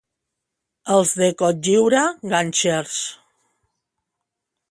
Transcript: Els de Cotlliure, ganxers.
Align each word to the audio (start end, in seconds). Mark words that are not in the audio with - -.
Els 0.93 1.11
de 1.19 1.27
Cotlliure, 1.41 2.01
ganxers. 2.33 2.97